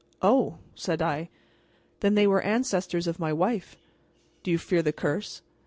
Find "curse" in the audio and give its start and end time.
4.91-5.43